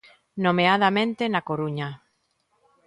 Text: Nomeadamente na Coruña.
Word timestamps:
Nomeadamente 0.43 1.23
na 1.33 1.41
Coruña. 1.49 1.89